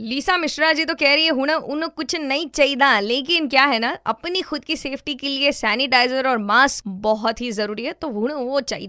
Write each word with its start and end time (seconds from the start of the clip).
लीसा 0.00 0.36
मिश्रा 0.36 0.72
जी 0.72 0.84
तो 0.84 0.94
कह 0.94 1.14
रही 1.14 1.24
है 1.24 1.30
हूँ 1.30 1.54
उन्हें 1.54 1.90
कुछ 1.90 2.16
नहीं 2.16 2.48
चाहिए 2.48 3.00
लेकिन 3.00 3.48
क्या 3.48 3.64
है 3.64 3.78
ना, 3.78 3.98
अपनी 4.06 4.42
खुद 4.42 4.64
की 4.64 4.76
सेफ्टी 4.76 5.14
के 5.14 5.28
लिए 5.28 5.52
सैनिटाइजर 5.52 6.28
और 6.28 6.38
मास्क 6.38 6.88
बहुत 6.88 7.40
ही 7.40 7.52
ज़रूरी 7.52 7.84
है 7.84 7.92
तो 7.92 8.08
हूँ 8.08 8.30
वो 8.30 8.60
चाहिए 8.60 8.86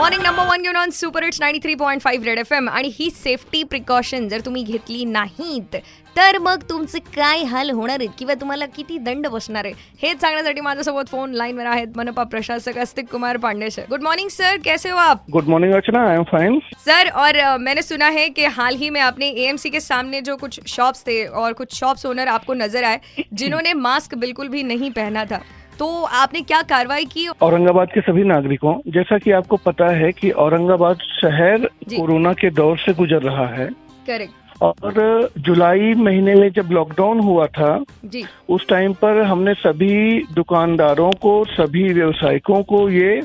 मॉर्निंग 0.00 0.22
नंबर 0.22 0.46
वन 0.46 0.62
घेऊन 0.62 0.76
on 0.76 0.90
super 0.90 1.24
hits 1.24 1.40
ninety 1.40 1.58
three 1.60 1.74
point 1.74 2.02
five 2.02 2.24
red 2.24 2.38
F 2.38 2.52
M 2.54 2.68
आणि 2.68 2.90
ही 2.98 3.08
सेफ्टी 3.10 3.62
प्रिकॉशन 3.64 4.28
जर 4.28 4.40
तुम्ही 4.40 4.62
घेतली 4.62 5.04
नाहीत 5.04 5.76
तर 6.16 6.38
मग 6.38 6.62
तुमचे 6.68 6.98
काय 7.16 7.42
हाल 7.44 7.70
होणार 7.70 8.00
आहेत 8.00 8.10
किंवा 8.18 8.34
तुम्हाला 8.40 8.66
किती 8.66 8.96
दंड 8.98 9.26
बसणार 9.26 9.64
आहे? 9.64 9.74
हेच 10.02 10.20
सांगण्यासाठी 10.20 10.60
माझ्यासोबत 10.60 11.10
फ़ोन 11.10 11.34
लाईनवर 11.34 11.66
आहेत 11.66 11.96
मनपा 11.96 12.22
प्रशासक 12.32 12.78
Astik 12.78 13.10
Kumar 13.12 13.36
Pandey 13.36 13.70
sir 13.70 13.84
good 13.90 14.02
morning 14.02 14.28
sir 14.28 14.56
कैसे 14.64 14.90
हो 14.90 14.96
आप? 14.96 15.24
Good 15.30 15.48
morning 15.48 15.74
Archana. 15.74 16.06
I 16.08 16.16
am 16.16 16.22
fine 16.32 16.58
sir 16.86 17.10
और 17.14 17.36
अ, 17.36 17.56
मैंने 17.58 17.82
सुना 17.82 18.08
है 18.08 18.28
कि 18.28 18.44
हाल 18.56 18.76
ही 18.76 18.90
में 18.90 19.00
आपने 19.00 19.28
एएमसी 19.28 19.70
के 19.70 19.80
सामने 19.80 20.20
जो 20.20 20.36
कुछ 20.36 20.60
शॉप्स 20.68 21.06
थे 21.06 21.24
और 21.26 21.52
कुछ 21.52 21.78
शॉप्स 21.80 22.06
ओनर 22.06 22.28
आपको 22.28 22.54
नज़र 22.56 22.84
आए 22.84 23.00
जिन्होंने 23.34 23.74
मास्क 23.86 24.14
बिल्कुल 24.16 24.48
भी 24.48 24.62
नहीं 24.62 24.90
पहना 24.92 25.24
था। 25.24 25.42
तो 25.80 25.86
आपने 26.04 26.40
क्या 26.40 26.60
कार्रवाई 26.62 27.04
की? 27.04 27.26
औरंगाबाद 27.42 27.88
के 27.88 28.00
सभी 28.00 28.22
नागरिकों 28.24 28.74
जैसा 28.86 29.18
कि 29.18 29.30
आपको 29.30 29.56
पता 29.56 29.86
है 29.92 30.10
कि 30.12 30.30
औरंगाबाद 30.30 30.98
शहर 31.12 31.66
कोरोना 31.86 32.32
के 32.32 32.50
दौर 32.50 32.78
से 32.78 32.92
गुजर 32.92 33.22
रहा 33.22 33.46
है। 33.46 33.68
करेक्ट 34.06 34.62
और 34.62 35.30
जुलाई 35.38 35.94
महीने 35.94 36.34
में 36.34 36.50
जब 36.52 36.68
लॉकडाउन 36.70 37.20
हुआ 37.20 37.46
था 37.46 37.72
जी। 38.04 38.24
उस 38.48 38.66
टाइम 38.68 38.92
पर 38.92 39.22
हमने 39.22 39.54
सभी 39.54 40.22
दुकानदारों 40.34 41.10
को 41.22 41.44
सभी 41.44 41.92
व्यवसायिकों 41.92 42.62
को 42.62 42.88
ये 42.90 43.16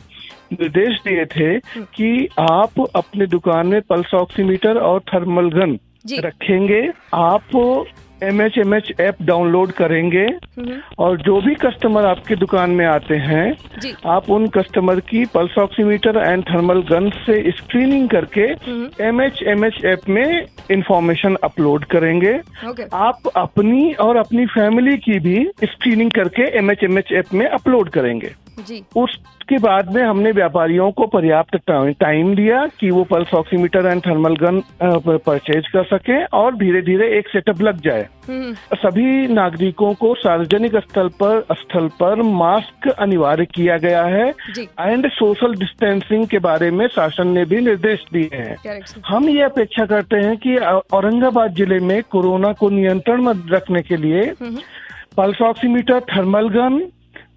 निर्देश 0.53 0.99
दिए 1.07 1.25
थे 1.25 1.59
कि 1.95 2.27
आप 2.39 2.85
अपने 2.95 3.27
दुकान 3.27 3.67
में 3.67 3.81
पल्स 3.81 4.13
ऑक्सीमीटर 4.13 4.77
और 4.77 4.99
थर्मल 5.13 5.49
गन 5.49 5.77
रखेंगे। 6.19 6.81
आप 7.13 7.55
M 8.25 8.41
H 8.41 8.57
M 8.57 8.73
H 8.75 8.91
app 8.99 9.21
download 9.21 9.71
करेंगे 9.73 10.23
हम्म, 10.23 10.79
और 10.99 11.17
जो 11.21 11.39
भी 11.41 11.53
कस्टमर 11.55 12.05
आपकी 12.05 12.35
दुकान 12.35 12.69
में 12.71 12.85
आते 12.85 13.15
हैं 13.17 13.45
आप 14.07 14.29
उन 14.29 14.47
कस्टमर 14.57 14.99
की 15.09 15.23
pulse 15.33 15.57
oximeter 15.59 16.17
and 16.17 16.43
thermal 16.43 16.81
gun 16.91 17.09
से 17.25 17.51
स्क्रीनिंग 17.51 18.09
करके। 18.09 18.47
M 19.05 19.21
H 19.21 19.41
M 19.47 19.65
H 19.65 19.83
app 19.85 20.09
में 20.09 20.45
इंफॉर्मेशन 20.71 21.35
अपलोड 21.43 21.85
करेंगे। 21.85 22.33
आप 22.93 23.31
अपनी 23.35 23.91
और 23.99 24.17
अपनी 24.17 24.45
फैमिली 24.47 24.97
की 24.99 25.19
भी 25.19 25.37
स्क्रीनिंग 25.63 26.11
करके 26.11 26.49
M 26.57 26.71
H 26.71 26.83
M 26.83 26.97
H 26.99 27.11
app 27.13 27.33
में 27.33 27.45
अपलोड 27.47 27.89
करेंगे। 27.89 28.31
जी। 28.59 28.83
उसके 28.95 29.57
बाद 29.59 29.93
में 29.95 30.01
हमने 30.03 30.31
व्यापारियों 30.31 30.91
को 30.91 31.05
पर्याप्त 31.07 31.55
टाइम 31.69 32.33
दिया 32.35 32.65
कि 32.79 32.89
वो 32.89 33.03
pulse 33.03 33.33
oximeter 33.33 33.85
and 33.85 34.01
thermal 34.01 34.35
gun 34.35 34.61
purchase 34.83 35.67
कर 35.67 35.83
सकें 35.87 36.25
और 36.33 36.55
धीरे 36.55 36.81
धीरे 36.81 37.07
एक 37.17 37.27
सेटअप 37.27 37.61
लग 37.61 37.81
जाए। 37.81 38.07
सभी 38.29 39.27
नागरिकों 39.27 39.93
को 39.93 40.13
सार्वजनिक 40.15 40.75
स्थल 40.75 41.07
पर 41.21 41.55
स्थल 41.55 41.87
पर 41.99 42.21
मास्क 42.21 42.87
अनिवार्य 42.89 43.45
किया 43.45 43.77
गया 43.77 44.03
है 44.03 44.27
एंड 44.59 45.09
सोशल 45.11 45.53
डिस्टेंसिंग 45.55 46.25
के 46.27 46.39
बारे 46.39 46.71
में 46.71 46.87
शासन 46.87 47.27
ने 47.27 47.45
भी 47.45 47.61
निर्देश 47.61 48.05
दिए 48.13 48.29
हैं। 48.33 48.81
हम 49.07 49.29
ये 49.29 49.41
अपेक्षा 49.41 49.85
करते 49.85 50.17
हैं 50.17 50.37
कि 50.37 50.55
औरंगाबाद 50.93 51.53
ज़िले 51.53 51.79
में 51.79 52.01
कोरोना 52.03 52.51
को 52.53 52.69
नियंत्रण 52.69 53.21
में 53.21 53.33
रखने 53.51 53.81
के 53.81 53.97
लिए 53.97 54.21
हम्म, 54.41 54.57
pulse 55.17 55.41
oximeter 55.41 55.99
thermal 56.15 56.49
gun 56.49 56.81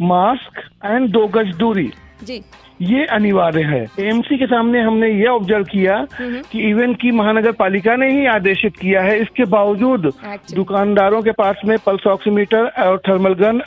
mask 0.03 0.61
and 0.85 1.09
दो 1.11 1.27
गज 1.29 1.55
दूरी। 1.57 1.91
जी। 2.25 2.43
ये 2.81 3.05
अनिवार्य 3.05 3.63
है। 3.63 3.81
एएमसी 4.01 4.37
के 4.39 4.47
सामने 4.47 4.81
हमने 4.81 5.11
ये 5.11 5.27
ऑब्ज़र्व 5.27 5.65
किया 5.65 5.95
हम्म, 6.19 6.41
कि 6.53 6.61
इवन 6.71 6.95
की 6.95 7.11
महानगर 7.11 7.53
पालिका 7.53 7.97
ने 7.97 8.11
ही 8.11 8.27
आदेशित 8.27 8.77
किया 8.77 9.03
है। 9.03 9.19
इसके 9.21 9.45
बावजूद 9.45 10.13
दुकानदारों 10.55 11.23
के 11.23 11.33
पास 11.33 11.61
में 11.65 11.77
पल्स 11.87 12.07
ऑक्सीमीटर 12.07 12.67
और 12.85 12.99
थर्मल 12.99 13.35
गन 13.35 13.61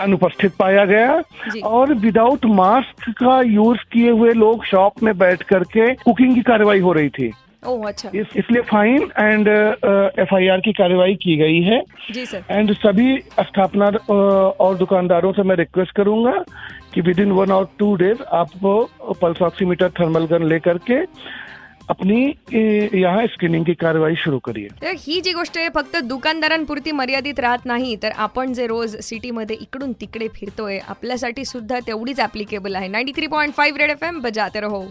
अनुपस्थित 0.00 0.52
पाया 0.58 0.84
गया 0.84 1.20
और 1.64 1.92
विदाउट 1.94 2.46
मास्क 2.46 3.10
का 3.18 3.40
यूज़ 3.40 3.80
किए 3.92 4.10
हुए 4.10 4.32
लोग 4.32 4.64
शॉप 4.64 5.02
में 5.02 5.16
बैठ 5.18 5.42
करके 5.42 5.94
कुकिंग 5.94 6.34
की 6.34 6.42
कार्रवाई 6.42 6.80
हो 6.80 6.92
रही 6.92 7.08
थी। 7.08 7.32
ओह 7.66 7.86
अच्छा। 7.88 8.10
इस, 8.14 8.26
इसलिए 8.36 8.62
फाइन 8.70 9.02
एंड 9.18 9.48
एफआईआर 10.18 10.60
की 10.60 10.72
कार्रवाई 10.72 11.14
की 11.22 11.36
गई 11.36 11.60
है। 11.62 11.82
जी 12.12 12.24
सर 12.26 12.44
एंड 12.50 12.72
सभी 12.76 13.18
स्थापना 13.40 13.86
अ, 13.86 14.12
और 14.64 14.76
दुकानदारों 14.78 15.32
से 15.32 15.42
मैं 15.42 15.56
रिक्वेस्ट 15.56 15.96
करूंगा 15.96 16.32
कि 16.94 17.00
विद 17.00 17.18
इन 17.20 17.30
वन 17.32 17.52
और 17.52 17.68
टू 17.78 17.94
डेज 17.96 18.22
आप 18.32 18.50
पल्स 19.22 19.42
ऑक्सीमीटर 19.42 19.90
थर्मल 20.00 20.26
गन 20.32 20.46
लेकर 20.48 20.78
के 20.90 21.00
अपनी 21.90 22.24
अ, 22.30 22.96
यहाँ 22.96 23.26
स्क्रीनिंग 23.26 23.64
की 23.66 23.74
कार्रवाई 23.74 24.14
शुरू 24.16 24.38
करिए। 24.44 24.68
तर 24.82 24.94
ही 24.98 25.20
जी 25.20 25.32
गोष्ट 25.32 25.58
आहे 25.58 25.68
फक्त 25.74 25.96
दुकानदारांपुरती 26.04 26.92
मर्यादित 26.92 27.40
राहत 27.40 27.66
नाही 27.66 27.96
तर 28.02 28.12
आपण 28.26 28.52
जे 28.54 28.66
रोज 28.66 28.96
सिटीमध्ये 29.04 29.56
इकडून 29.60 29.92
तिकडे 30.00 30.28
फिरतोय 30.36 30.78
आपल्यासाठी 30.88 31.44
सुद्धा 31.44 31.78
तेवढीच 31.86 32.20
ऍप्लिकेबल 32.20 32.74
आहे. 32.76 32.88
Ninety 32.88 33.12
three 33.16 33.26
point 33.26 33.54
five 33.54 33.78
red 33.80 33.90
F 33.90 34.04
M 34.04 34.20
बजाते 34.22 34.60
रहो. 34.60 34.84